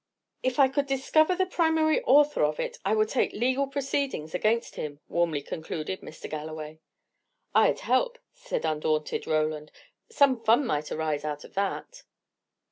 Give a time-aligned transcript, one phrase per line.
[0.41, 4.73] "If I could discover the primary author of it, I would take legal proceedings against
[4.73, 6.27] him," warmly concluded Mr.
[6.27, 6.79] Galloway.
[7.53, 9.71] "I'd help," said undaunted Roland.
[10.09, 12.01] "Some fun might arise out of that."